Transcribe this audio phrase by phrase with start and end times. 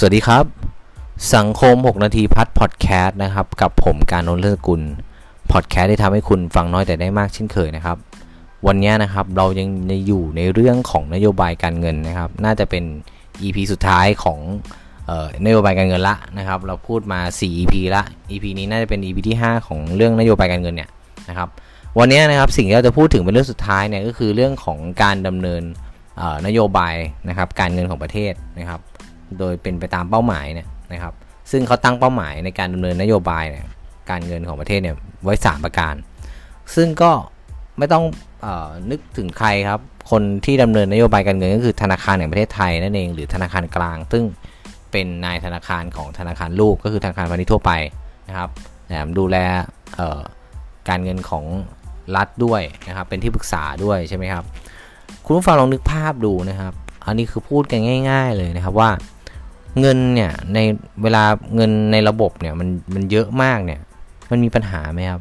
[0.00, 0.44] สวัสดีครับ
[1.34, 4.82] สังคม 6 นาทีพัดพอดแคสต์นะครับ กับผมการนนท์เลิศกุล
[5.52, 7.96] พอดแคสต์ที่ทำให้คุณฟังน้อยแต่ได้มากเช่นเคยนะครับ
[8.66, 9.68] วันนี้นะครับเรายัง
[10.06, 12.84] อยู่ในเรื่องของนโยบายการเงินนะครับ น่าจะเป็น
[13.42, 14.38] EP สุดท้ายของ
[15.08, 20.90] ออนโยบายการเงินละนะครับ เราพูดมา 4 EP ละ EP นี้น่าจะเป็น EP ที่ 5 ของเรื่องนโยบายการเงินเนี่ย
[21.28, 21.48] นะครับ
[21.98, 25.62] วันนี้นะครับสิ่งที่เราจะพูดถึงเป็นเรื่องสุดท้ายเนี่ยก็คือเรื่องของการดำเนิน
[26.46, 26.94] นโยบาย
[27.28, 28.82] นะครับการเงินของประเทศนะครับ
[29.38, 31.14] โดยเป็นไปตามเป้าหมายเนี่ยนะครับ
[31.50, 33.66] ซึ่งเขาตั้งเป้าหมายในการดำเนินนโยบายเนี่ย
[34.10, 35.94] การเงินของประเทศเนี่ยไว้ 3 ประการ
[36.74, 37.10] ซึ่งก็
[37.78, 38.04] ไม่ต้อง
[38.44, 44.24] ออนึกถึงใครครับ คนที่ดำเนินนโยบายการเงินก็คือธนาคารแห่งประเทศไทยนั่นเองหรือธนาคารกลาง ซึ่ง
[44.92, 47.72] เป็นนายธนาคารของธนาคารลูกก็คือธนาคารพาณิชย์ทั่วไป
[48.28, 48.48] นะครับ
[48.88, 49.36] แถมดูแล
[50.88, 51.44] การเงินของ
[52.16, 54.44] รัฐด้วยนะครับ เป็นที่ปรึกษาด้วยใช่ไหมครับ
[55.24, 56.72] คุณผู้ฟังลองนึกภาพดูนะครับ
[57.06, 58.90] อันนี้คือพูดกันง่าย ๆ เลยนะครับว่า
[59.80, 60.58] เงินเนี่ยใน
[61.02, 63.80] เวลาเงินในระบบเนี่ยมันมันเยอะมากเนี่ย
[64.30, 65.20] มันมีปัญหาไหมครับ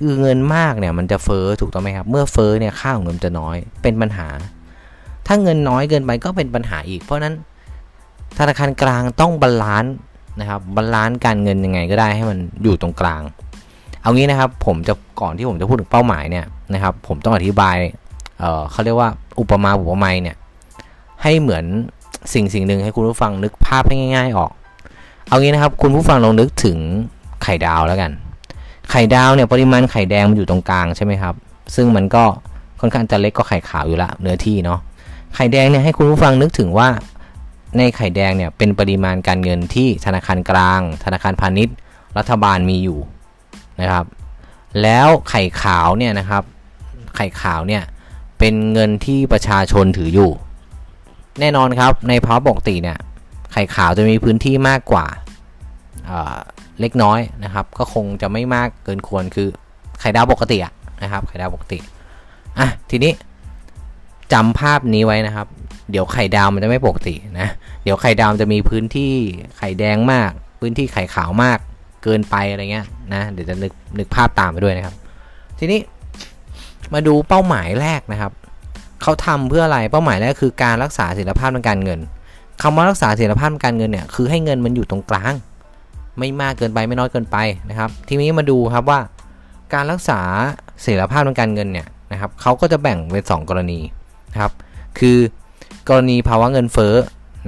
[0.00, 4.28] คือเงินมากเนี่ยมันจะเฟ้อถูกต้องไหมครับ เมื่อเฟ้อเนี่ยค่าของเงินจะน้อยเป็นปัญหา
[5.26, 7.34] ถ้าเงินน้อยเกินไปก็เป็นปัญหาอีก เพราะนั้น
[8.38, 9.94] ธนาคารกลางต้อง balance
[10.40, 13.22] นะครับ balance การเงินยังไงก็ได้ให้มันอยู่ตรงกลาง
[14.02, 17.76] เอางี้นะครับผมจะก่อนที่ผมจะพูดถึงเป้าหมายเนี่ยนะครับ ผมต้องอธิบาย
[18.38, 19.08] เอ่อเขาเรียกว่า
[19.40, 20.36] อุปมาอุปไมยเนี่ย
[21.22, 21.64] ให้เหมือน
[22.32, 24.50] สิ่งสิ่งหนึ่งให้คุณผู้ฟังนึกภาพให้ง่าย ๆออก
[25.28, 26.78] เอางี้นะครับ คุณผู้ฟังลองนึกถึง
[27.42, 28.10] ไข่ดาวแล้วกัน
[28.90, 31.34] ไข่ดาวเนี่ยปริมาณไข่แดงมันอยู่ตรงกลางใช่ไหมครับ
[31.74, 32.24] ซึ่งมันก็
[32.80, 34.80] ค่อนข้างจะเล็กก็ไข่ขาวอยู่ละเนื้อที่เนาะ
[35.34, 36.88] ไข่แดงเนี่ยให้คุณผู้ฟังนึกถึงว่า
[37.76, 41.76] ในไข่แดงเนี่ยเป็นปริมาณการเงินที่ธนาคารกลาง ธนาคารพาณิชย์
[42.18, 42.98] รัฐบาลมีอยู่
[43.80, 44.04] นะครับ
[44.82, 46.42] แล้วไข่ขาวเนี่ยนะครับ
[47.16, 47.82] ไข่ขาวเนี่ย
[48.38, 50.30] เป็นเงินที่ประชาชนถืออยู่
[51.40, 52.98] แน่นอนครับในภาวะปกติเนี่ย
[53.52, 55.06] ไข่ขาวจะมีพื้นที่มากกว่า
[56.80, 59.48] เล็กน้อยนะครับ ก็คงจะไม่มากเกินควรคือ
[60.00, 61.78] ไข่ดาวปกติอะนะครับไข่ดาวปกติ
[62.58, 63.12] อะทีนี้
[64.32, 65.46] จำภาพนี้ไว้นะครับ
[65.90, 67.48] เดี๋ยวไข่ดาวมันจะไม่ปกตินะ
[67.82, 69.12] เดี๋ยวไข่ดาวจะมีพื้นที่
[69.58, 70.30] ไข่แดงมาก
[70.60, 71.58] พื้นที่ไข่ขาวมาก
[72.02, 74.94] เกินไปอะไรเงี้ยนะเดี๋ยวจะนึกนึกภาพตามไปด้วยนะครับ
[75.58, 75.80] ทีนี้
[76.94, 78.32] มาดูเป้าหมายแรกนะครับ
[79.04, 82.00] เขาทำเพื่ออะไรเป้าหมายแรกคือการรักษาเสถียรภาพทางการเงิน
[82.62, 85.34] คำว่ารักษาเสถียรภาพทางการเงินเนี่ยคือให้เงินมันอยู่ตรงกลาง
[86.18, 87.36] ไม่มากเกินไปไม่น้อยเกินไป
[87.70, 89.00] นะครับ ทีนี้มาดูครับว่า
[89.74, 90.20] การรักษา
[90.80, 93.80] เสถียรภาพทางการเงินเนี่ยนะครับเขาก็จะแบ่งเป็น2กรณี
[94.32, 94.52] นะครับ
[94.98, 95.18] คือ
[95.88, 96.94] กรณีภาวะเงินเฟ้อ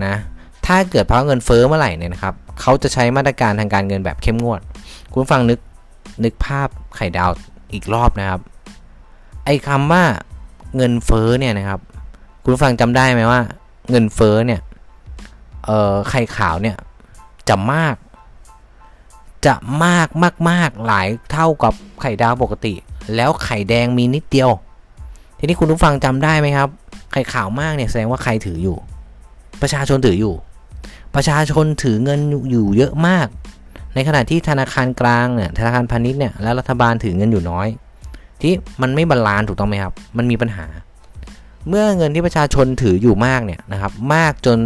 [0.07, 0.15] นะ
[0.67, 4.61] ถ้าเกิดภาวะเงินเฟ้อเมื่อไหร่เนี่ยนะครับเขาจะใช้มาตรการทางการเงินแบบเข้มงวด
[5.13, 5.59] คุณฟังนึก
[6.25, 7.31] นึกภาพไข่ดาว
[7.73, 8.41] อีกรอบนะครับ
[9.45, 10.05] ไอ้คำว่า
[10.77, 11.81] เงินเฟ้อเนี่ยนะครับ
[12.43, 13.41] คุณฟังจำได้ไหมว่า
[13.91, 14.61] เงินเฟ้อเนี่ย
[15.67, 16.77] เอ่อไข่ขาวเนี่ย
[17.49, 17.97] จะมาก
[19.47, 22.75] จะมากมากมากหลายเท่ากับไข่ดาวปกติ
[23.15, 24.51] แล้วไข่แดงมีนิดเดียว
[25.39, 26.69] ทีนี้คุณผู้ฟังจำได้ไหมครับ
[27.13, 28.77] ไข่ขาวมากเนี่ยแสดงว่าใครถืออยู่
[29.63, 30.35] ประชาชนถืออยู่
[31.15, 33.29] ประชาชนถือเงินอยู่เยอะมาก
[33.95, 37.69] ในขณะที่ธนาคารกลางเนี่ยธนาคารพาณิชย์เนี่ยและรัฐบาลถือเงินอยู่น้อย
[38.43, 38.53] ที่
[38.83, 40.67] มันไม่บาลานซ์ถูกต้องไหมครับ มันมีปัญหา
[41.69, 44.59] เมื่อเงินที่ประชาชนถืออยู่มากเนี่ยนะครับ มากจน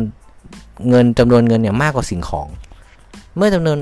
[0.88, 2.48] เงินจำนวนเงินเนี่ยมากกว่าสิ่งของ
[3.36, 3.78] เมื่อจำนวน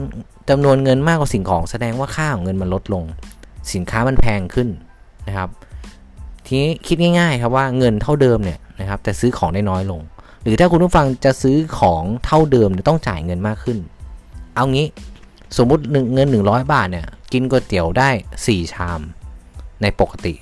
[0.50, 3.04] จำนวนเงินมากกว่าสิ่งของ แสดงว่าค่าของเงินมันลดลง
[3.72, 4.69] สินค้ามันแพงขึ้น
[5.28, 5.48] นะครับ
[6.47, 10.00] ทีนี้คิดง่ายๆครับว่าเงินเท่าเดิมเนี่ยนะครับแต่ซื้อของได้น้อยลง
[10.43, 13.78] หรือถ้าคุณผู้ฟังจะซื้อของเท่าเดิมต้องจ่ายเงินมากขึ้น
[14.54, 14.87] เอางี้
[15.56, 15.82] สมมุติ
[16.15, 18.09] เงิน 100 บาทเนี่ยกินก๋วยเตี๋ยวได้
[18.43, 19.00] 4 ชาม
[19.83, 20.34] ในปกติ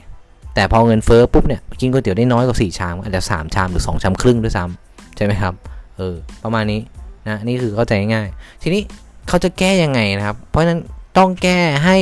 [0.54, 5.54] แต่พอเงินเฟ้อปุ๊บเนี่ยกินก๋วยเตี๋ยวได้น้อยกว่า4ชามอาจจะ3ชามหรือ2ชามครึ่งด้วยซ้ำใช่ไหมครับ
[5.96, 6.80] เออประมาณนี้
[7.28, 8.28] นะนี่คือเข้าใจง่าย
[8.62, 8.82] ทีนี้
[9.28, 10.80] เขาจะแก้ยังไงนะครับ เพราะฉะนั้น
[11.18, 11.96] ต้องแก้ให้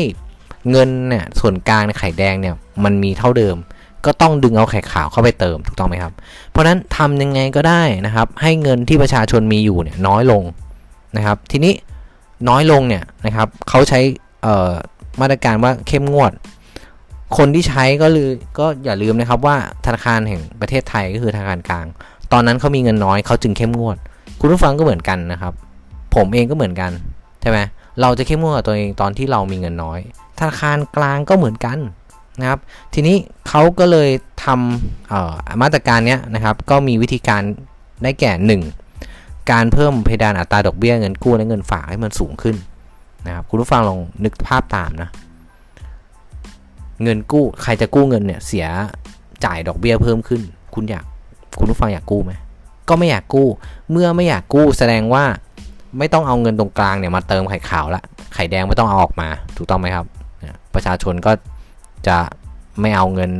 [0.70, 3.56] เงินเนี่ยส่วนกลางในไข่แดงเนี่ยมันมีเท่าเดิม
[4.06, 6.12] ก็ต้องดึงเอาไข่ขาวเข้าไปเติมถูกต้องไหมครับ
[6.50, 10.42] เพราะฉะนั้นทำยังไงก็ได้นะครับ ให้เงินที่ประชาชนมีอยู่เนี่ยน้อยลง
[11.16, 11.74] นะครับ ทีนี้
[12.48, 14.00] น้อยลงเนี่ยนะครับเขาใช้
[15.20, 16.32] มาตรการว่าเข้มงวด
[17.36, 21.86] คนที่ใช้ก็ลือก็อย่าลืมนะครับว่าธนาคารแห่งประเทศไทยก็คือธนาคารกลาง
[22.32, 23.96] ตอนนั้นเขามีเงินน้อยเขาจึงเข้มงวด
[24.40, 25.52] คุณผู้ฟังก็เหมือนกันนะครับ
[26.14, 26.90] ผมเองก็เหมือนกัน
[27.40, 27.58] ใช่ไหม
[28.00, 29.98] เราจะเข้มงวดกับตัวเองตอนที่เรามีเงินน้อย
[30.38, 31.78] ธนาคารกลางก็เหมือนกัน
[32.40, 32.60] นะครับ
[32.94, 33.16] ทีนี้
[33.48, 34.10] เขาก็เลย
[34.44, 37.42] ทำมาตรการนี้นะครับ ก็มีวิธีการ
[38.02, 38.60] ได้แก่
[38.92, 39.50] 1.
[39.50, 42.56] การเพิ่มเพดานอัตราดอกเบี้ยเงินกู้และเงินฝากให้มันสูงขึ้น
[43.26, 45.08] นะครับคุณผู้ฟังลองนึกภาพตามนะ
[47.02, 48.66] เงินกู้ใครจะกู้เงินเนี่ยเสีย
[49.44, 50.42] จ่ายดอกเบี้ยเพิ่มขึ้น
[50.74, 51.04] คุณอยาก
[51.58, 52.32] คุณผู้ฟังอยากกู้ไหม
[52.88, 53.48] ก็ไม่อยากกู้
[53.90, 55.24] เมื่อไม่อยากกู้แสดงว่า
[55.98, 58.02] ไม่ต้องเอาเงินตรงกลางเนี่ยมาเติมไข่ขาวละ
[58.34, 60.06] ไข่แดงไม่ต้องเอาออกมาถูกต้องไหมครับ
[60.74, 61.32] ประชาชนก็
[62.08, 62.16] จะ
[62.80, 63.30] ไม่เอาเงิน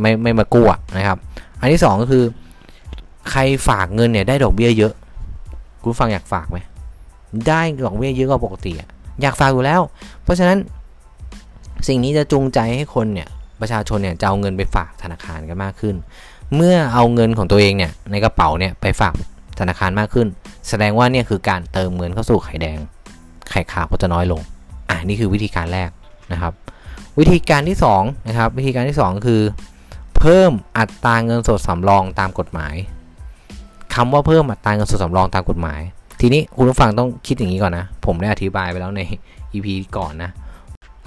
[0.00, 0.66] ไม่ไม่มากู้
[0.96, 1.18] นะครับ
[1.60, 2.24] อันที่ 2 ก็คือ
[3.30, 4.92] ใครฝากเงินเนี่ยได้ดอกเบี้ยเยอะ
[5.82, 6.58] คุณฟังอยากฝากไหม
[7.48, 8.72] ได้ดอกเบี้ยเยอะกว่าปกติ
[9.22, 9.80] อยากฝากอยู่แล้ว
[10.24, 10.58] เพราะฉะนั้น
[11.88, 13.28] สิ่งนี้จะจูงใจให้คนเนี่ย
[13.60, 15.94] ประชาชนเนี่ยจะเอาเงินไปฝากธนาคารกันมากขึ้น
[16.56, 19.14] เมื่อเอาเงินของตัวเองเนี่ยในกระเป๋าเนี่ยไปฝาก
[19.60, 20.26] ธนาคารมากขึ้น
[20.68, 22.78] แสดงว่าเนี่ยคือการเติมเงินเข้าสู่ไข่แดง
[23.50, 24.40] ไข่ขาวก็จะน้อยลง
[24.88, 25.90] อ่านี่คือวิธีการแรก
[26.32, 26.52] นะครับ
[27.18, 29.42] วิธีการที่2นะครับวิธีการที่ 2 คือ
[30.18, 32.74] เพิ่มอัตราเงินสดสำรองตามกฎหมาย
[33.94, 35.80] คำว่าเพิ่มอัตราเงินสดสำรองตามกฎหมาย
[36.20, 39.00] ทีนี้คุณผู้ฟังต้องคิดอย่างนี้ก่อนนะ ผมได้อธิบายไปแล้วใน
[39.54, 40.30] EP ก่อนนะ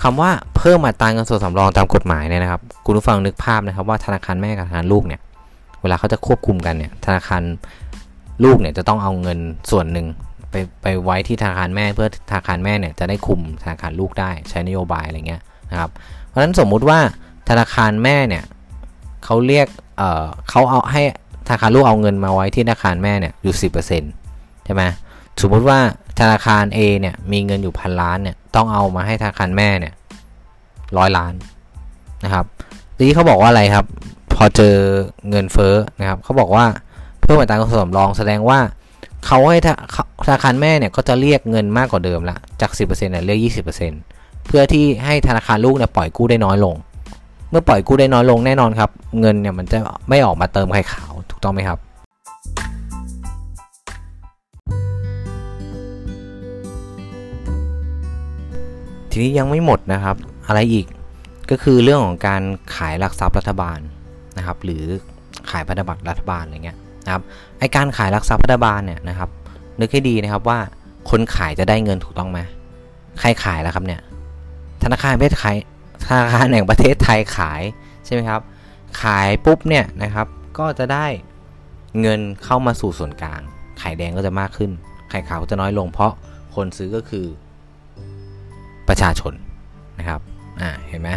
[0.04, 5.22] คำว่าเพิ่มอัตราเงินสดสำรองตามกฎหมายเนี่ยนะครับ คุณผู้ฟังนึกภาพนะครับว่าธนาคารแม่กับธนาคารลูกเนี่ย
[5.82, 7.42] เวลาเขาจะควบคุมกันเนี่ย ธนาคาร
[8.44, 9.40] ลูกเนี่ยจะต้องเอาเงิน
[9.72, 10.06] ส่วนหนึ่ง
[10.52, 15.90] ไปไปไว้ที่ธนาคารแม่เพื่อธนาคารแม่เนี่ยจะได้คุมธนาคารลูกได้ใช้นโยบายอะไรเงี้ยนะครับ
[16.28, 17.00] เพราะฉะนั้นสมมุติว่า
[17.50, 18.44] ธนาคารแม่เนี่ย
[19.26, 21.02] เขาเรียกเอ่อเขาเอาให้
[21.48, 23.56] ธนาคารลูกเอาเงินมาไว้ที่ธนาคารแม่เนี่ยอยู่
[24.10, 24.84] 10%ใช่ไหม
[25.42, 25.80] สมมติว่า
[26.20, 29.94] ธนาคาร A เนี่ยมีเงินอยู่พันล้านเนี่ยต้องเอามาให้ธนาคารแม่เนี่ย
[30.98, 31.34] ร้อยล้าน
[32.24, 32.46] นะครับ
[32.98, 33.86] ทีนี้เขาบอกว่าอะไรครับ
[34.34, 34.76] พอเจอ
[35.30, 36.66] เงินเฟ้อนะครับเขาบอกว่า
[37.22, 38.60] เพิ่มอัตราการสำรองแสดงว่า
[39.26, 39.60] เขาให้
[40.26, 43.40] ธนาคารแม่เนี่ยก็จะเรียกเงินมากกว่าเดิมละจาก 10%เนี่ยเรียก
[43.94, 46.76] 20%เพื่อที่ให้ธนาคารลูกเนี่ยปล่อยกู้ได้น้อยลง
[47.50, 48.90] เมื่อปล่อยกู้ได้น้อยลงแน่นอนครับ
[49.20, 49.78] เงินเนี่ยมันจะ
[50.10, 51.80] ไม่ออกมาเติมไข่ขาวถูกต้องไหมครับ
[59.18, 60.16] ทีนี้ยังไม่หมดนะครับ
[60.48, 60.86] อะไรอีก
[61.52, 62.42] ก็คือเรื่องของการ
[62.76, 63.80] ขายหลักทรัพย์รัฐบาล
[64.38, 64.84] นะครับ หรือ
[65.50, 67.24] ขายพันธบัตรรัฐบาลอะไรเงี้ยนะครับ
[67.60, 69.30] ไอการขายหลักทรัพย์รัฐบาลเนี่ยนะครับ
[69.80, 70.60] นึกให้ดีนะครับว่า
[71.10, 72.40] คนขายจะได้เงินถูกต้องไหม
[73.20, 74.02] ใครขายแล้วครับเนี่ย
[74.84, 75.56] ธนาคารประเทศไทย
[76.08, 77.62] ธนาคารแห่งประเทศไทยขาย
[78.06, 78.42] ใช่ไหมครับ
[79.02, 80.28] ขายปุ๊บเนี่ยนะครับ
[80.60, 81.06] ก็จะได้
[82.02, 83.42] เงินเข้ามาสู่ส่วนกลาง
[83.80, 84.72] ไข่แดงก็จะมากขึ้น
[85.10, 86.12] ไข่ขาวก็จะน้อยลง เพราะ
[86.56, 87.26] คนซื้อก็คือ
[88.90, 89.34] ประชาชน
[90.00, 90.20] นะครับ
[90.62, 91.10] อ่าเห็นไหม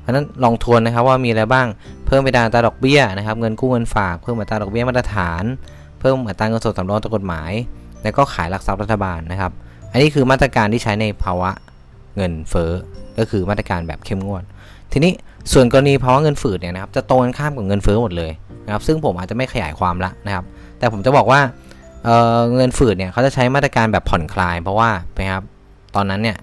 [0.00, 1.66] เพราะนั้นลองทวนนะครับว่ามีอะไรบ้าง
[2.06, 5.44] เพิ่มไปดาตราดอกเบี้ยนะครับเงินกู้เงินฝากเพิ่มอัตราดอกเบี้ยมาตรฐาน
[6.00, 7.52] เพิ่มอัตราเงินสดสำรองตามกฎหมาย
[8.02, 9.52] แล้วก็ขายหลักทรัพย์รัฐบาลนะครับ
[9.92, 11.50] อันนี้คือมาตรการที่ใช้ในภาวะ
[12.16, 12.70] เงินเฟ้อ
[13.18, 14.42] ก็คือมาตรการแบบเข้มงวด
[14.92, 15.12] ทีนี้
[15.52, 18.32] ส่วนกรณีภาวะเงินฝืดเนี่ยนะครับจะตรงกันข้ามกับเงินเฟ้อหมดเลย
[18.66, 20.44] นะครับซึ่งผมอาจจะไม่ขยายความละนะครับ
[20.78, 21.40] แต่ผมจะบอกว่า
[22.04, 25.42] เเงินฝืดเนี่ยเขาจะใช้มาตรการแบบผ่อนคลาย เพราะว่านะครับ
[25.94, 26.36] ตอนนั้นเนี่ย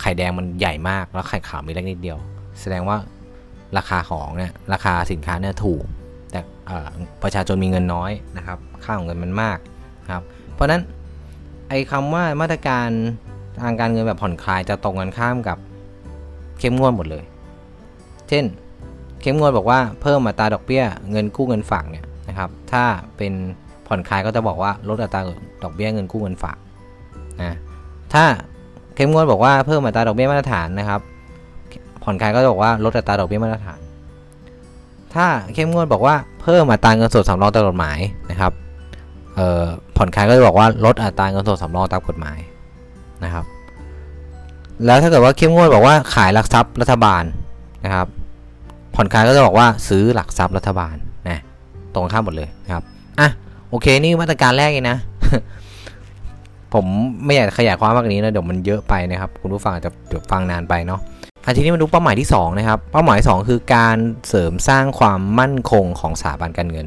[0.00, 2.18] ไข่แดงมันใหญ่มากแล้วไข่ขาวมีเล็กนิดเดียว
[2.60, 2.96] แสดงว่า
[3.76, 5.84] ราคาของเนี่ยราคาสินค้าเนี่ยถูก
[6.30, 6.40] แต่
[7.22, 9.58] ประชาชนมีเงินน้อยนะครับ ค่าของเงินมันมาก
[10.10, 10.22] ครับ
[10.54, 10.82] เพราะนั้น
[11.68, 12.88] ไอ้คำว่ามาตรการ
[13.62, 15.58] ทางการเงินแบบผ่อนคลายจะตรงกันข้ามกับ
[16.58, 17.24] เข้มงวดหมดเลย
[18.28, 18.44] เช่น
[19.20, 22.84] เข้มงวดบอกว่าเพิ่มอัตราดอกเบี้ยเงินกู้เงินฝากเนี่ยนะครับ ถ้า
[23.16, 23.32] เป็น
[23.86, 25.20] ผ่อนคลายก็จะบอกว่าลดอัตรา
[25.64, 26.58] ดอกเบี้ยเงินกู้เงินฝาก
[27.42, 27.56] นะ
[28.14, 28.24] ถ้า
[28.94, 31.00] เข้มงวดบอกว่าเพิ่มอัตราดอกเบี้ยมาตรฐานนะครับ
[32.02, 33.78] ผ่อนคลายก็บอกว่าลดอัตราดอกเบี้ยมาตรฐาน
[35.14, 37.98] ถ้าเข้มงวดบอกว่าเพิ่มอัตราเงินสดสำรองตามกฎหมาย
[38.30, 38.52] นะครับ
[39.96, 42.38] ผ่อนคลายก็จะบอกว่าลดอัตราเงินสดสำรองตามกฎหมาย
[43.24, 43.44] นะครับ
[44.84, 47.22] แล้วถ้าเกิดว่าเข้มงวดบอกว่าขายหลักทรัพย์รัฐบาล
[47.84, 48.06] นะครับ
[48.94, 50.94] ผ่อนคลายก็จะบอกว่าซื้อหลักทรัพย์รัฐบาล
[51.28, 51.38] นะ
[51.94, 52.82] ตรงข้ามหมดเลยนะครับ
[53.20, 53.28] อะ
[53.70, 54.98] โอเคนี่มาตรการแรกเองนะ
[56.74, 56.86] ผม
[57.24, 61.00] ไม่อยากขยายความมากกว่านี้นะเดี๋ยวมันเยอะไปนะครับ คุณผู้ฟังจะเดี๋ยวฟังนานไปเนาะ
[61.44, 63.96] อันทีนี้มาดูเป้าหมายที่ 2 นะครับ เป้าหมาย 2 คือการ
[64.28, 66.86] เสริมสร้างความมั่นคงของสถาบันการเงิน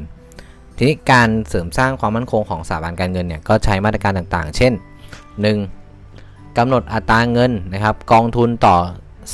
[0.76, 4.72] ทีนี้การเสริมสร้างความมั่นคงของสถาบันการเงินเนี่ยก็ใช้มาตรการต่างๆ เช่น
[5.84, 6.58] 1.
[6.58, 8.76] กำหนดอัตราเงินนะครับ กองทุนต่อ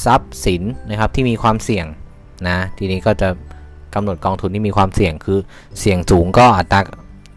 [0.05, 1.87] ทรัพย์สินนะครับที่มีความเสี่ยง
[2.49, 3.29] นะทีนี้ก็จะ
[3.95, 5.39] กำหนดกองทุนที่มีความเสี่ยงคือ
[5.81, 6.81] เสี่ยงสูงก็อัตรา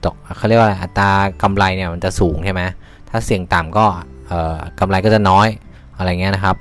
[0.05, 1.09] ตกเขาเรียกว่าอัตรา
[1.41, 2.61] กำไรเนี่ยมันจะสูงใช่ไหม
[3.09, 3.85] ถ้าเสี่ยงต่ำก็
[4.79, 5.47] กำไรก็จะน้อย
[5.97, 6.55] อะไรเงี้ยนะครับ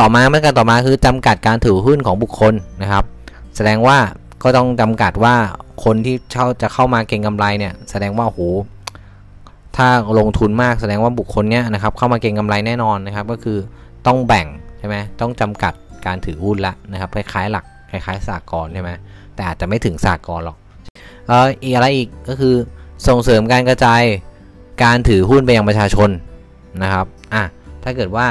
[0.00, 3.04] ต่อมาเมื่อการต่อมาคือจำกัดการถือหุ้นของบุคคลนะครับ
[3.56, 3.98] แสดงว่า
[4.42, 5.34] ก็ต้องจำกัดว่า
[5.84, 8.40] คนที่เช่าจะเข้ามาเก็งกำไรเนี่ยแสดงว่าโห
[9.76, 9.86] ถ้า
[10.18, 13.58] ลงทุนมากแสดงว่าบุคคลเนี้ยนะครับเข้ามาเก็งกำไรแน่นอนนะครับ ก็คือ
[14.06, 14.46] ต้องแบ่ง
[14.78, 15.72] ใช่ไหมต้องจำกัด
[16.06, 18.90] การถือหุ้นละนะครับคล้ายๆหลักคล้ายๆสากลใช่ไหม
[19.34, 20.56] แต่อาจจะไม่ถึงสากลหรอก
[21.26, 22.54] เอออีกอะไรอีกก็คือ
[23.08, 24.02] ส่งเสริมการกระจาย
[24.82, 26.10] การถือหุ้นไปยังประชาชน
[26.82, 27.44] นะครับอะ
[27.84, 28.26] ถ้าเกิดว่า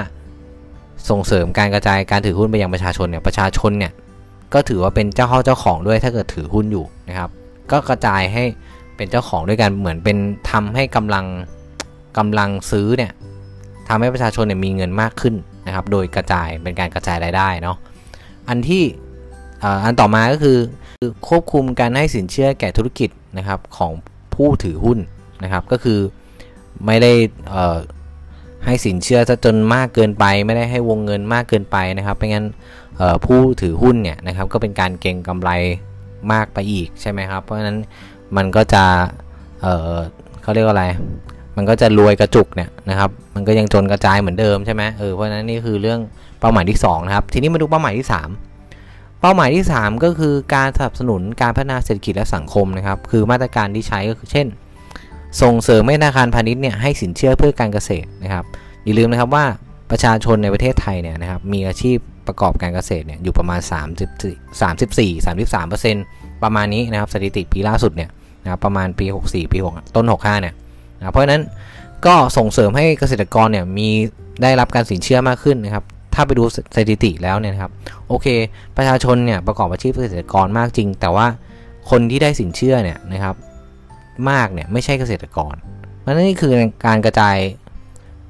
[1.09, 3.91] ส่งเสริมการกระจายการถือหุ้นไปยังประชาชนเนี่ยประชาชนเนี่ย
[4.53, 7.29] ก็ถือว่าเป็นเจ้าเข้าเจ้าของด้วยถ้าเกิดถือหุ้นอยู่นะครับ
[7.71, 8.43] ก็กระจายให้
[8.95, 10.17] เป็นเจ้าของด้วยกันเหมือนเป็น
[10.51, 11.25] ทำให้กำลัง
[12.17, 13.11] กำลังซื้อเนี่ย
[13.87, 15.35] ทำให้ประชาชนเนี่ยมีเงินมากขึ้น
[15.67, 17.77] นะครับ โดยกระจายเป็นการกระจายรายได้เนาะ
[18.49, 18.83] อันที่
[19.83, 20.57] อันต่อมาก็คือ
[21.27, 23.91] ควบคุมการให้สินเชื่อแก่ธุรกิจนะครับของ
[24.35, 24.99] ผู้ถือหุ้น
[25.43, 25.99] นะครับ ก็คือ
[26.85, 27.11] ไม่ได้
[28.65, 32.45] ให้สินเชื่อซะจนมากเกินไป ไม่ได้ให้วงเงินมากเกินไปนะครับไม่งั้น
[33.25, 35.49] ผู้ถือหุ้นเนี่ยนะครับก็เป็นการเก็งกำไร
[36.31, 37.77] มากไปอีกใช่ไหมครับ เพราะฉะนั้น
[38.37, 38.83] มันก็จะ
[39.61, 40.85] เเขาเรียกว่าอะไร
[41.57, 45.99] มันก็จะรวยกระจุกเนี่ยนะครับ มันก็ยังจนกระจายเหมือนเดิมใช่ไหมเออเพราะฉะนั้นนี่คือเรื่อง
[46.39, 48.07] เป้าหมายที่2นะครับทีนี้มาดูเป้าหมายที่
[48.63, 54.47] 3 เป้าหมายที่ 3 ก็คือการสนับสนุนการพัฒนาเศรษฐกิจและสังคมนะครับ คือมาตรการที่ใช้ก็คือเช่น
[55.41, 58.45] ส่งเสริมให้ธนาคารพาณิชย์เนี่ยให้สินเชื่อเพื่อการเกษตรนะครับ
[58.83, 59.45] อย่าลืมนะครับว่า
[59.91, 63.59] ประชาชนในประเทศไทยเนี่ยนะครับมีอาชีพประกอบการเกษตรเนี่ยอยู่ประมาณ
[64.11, 68.09] 34 34 33ประมาณนี้นะครับสถิติปีล่าสุดเนี่ย
[68.43, 70.53] นะครับประมาณปี 64 ปี 6 ต้น 65 เนี่ย
[70.97, 71.41] นะเพราะฉะนั้น
[72.05, 73.89] ก็ส่งเสริมให้เกษตรกรเนี่ยมี
[74.41, 76.43] ได้รับการสินเชื่อมากขึ้นนะครับ ถ้าไปดู
[76.75, 77.71] สถิติแล้วเนี่ยครับ
[78.07, 78.27] โอเค
[78.77, 81.27] ประชาชนเนี่ยประกอบอาชีพเกษตรกรมากจริง แต่ว่า
[81.89, 83.35] คนที่ได้สินเชื่อเนี่ยนะครับ
[84.29, 85.55] มากเนี่ยไม่ใช่เกษตรกร
[85.99, 86.53] เพราะนั่นนี่คือ
[86.85, 87.37] การกระจาย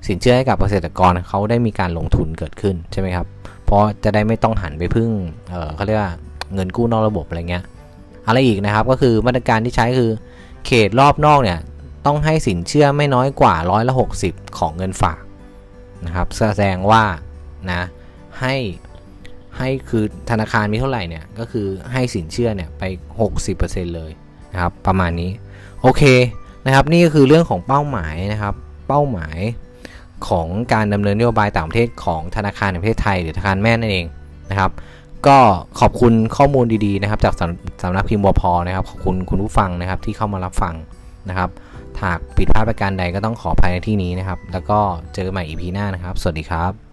[0.08, 3.28] สินเชื่อให้กับเกษตรกรเขาได้มีการลงทุนเกิดขึ้นใช่ไหมครับ
[3.66, 5.10] เพราะจะได้ไม่ต้องหันไปพึ่ง
[5.50, 6.14] เเขาเรียกว่า
[6.54, 7.64] เงินกู้นอกระบบอะไรเงี้ย
[8.28, 10.12] อะไรอีกนะครับก็คือมาตรการที่ใช้คือ
[10.66, 11.60] เขตรอบนอกเนี่ย
[12.06, 13.94] ต้องให้สินเชื่อไม่น้อยกว่าร้อยละ
[14.26, 15.22] 60 ของเงินฝาก
[16.06, 17.04] นะครับแสดงว่า
[17.72, 17.82] นะ
[18.40, 18.56] ให้
[19.58, 22.84] ให้คือธนาคารมีเท่าไหร่เนี่ยก็คือให้สินเชื่อเนี่ยไป
[23.40, 24.12] 60%เลย
[24.54, 25.30] นะครับประมาณนี้
[25.88, 26.04] โอเค
[26.66, 28.54] นะครับนี่ก็คือเรื่องของเป้าหมายนะครับ
[28.88, 29.38] เป้าหมาย
[30.28, 34.06] ของการดำเนินนโยบายต่างประเทศของธนาคารแห่งประเทศไทย หรือธนาคารแม่นั่นเอง
[34.50, 34.72] นะครับ
[35.28, 35.38] ก็
[35.80, 37.34] ขอบคุณข้อมูลดีๆนะครับ จาก
[37.84, 40.76] สำนักพิมพ์วพนะครับขอบคุณคุณผู้ฟังนะครับที่เข้ามารับฟัง
[41.30, 41.50] นะครับ
[42.04, 44.80] หากผิดพลาดประการใดก็ต้องขออภัยในที่นี้นะครับ แล้วก็
[45.16, 46.85] เจอใหม่อีพีหน้านะครับ สวัสดีครับ